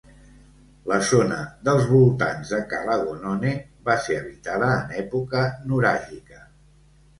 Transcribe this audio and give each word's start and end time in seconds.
La 0.91 0.95
zona 1.09 1.37
dels 1.69 1.85
voltants 1.89 2.55
de 2.55 2.61
Cala 2.73 2.97
Gonone 3.03 3.53
va 3.91 3.99
ser 4.09 4.19
habitada 4.23 4.73
en 4.81 4.99
època 5.05 5.47
nuràgica. 5.71 6.45